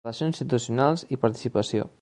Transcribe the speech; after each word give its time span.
Relacions 0.05 0.35
Institucionals 0.37 1.05
i 1.17 1.23
Participació. 1.27 1.89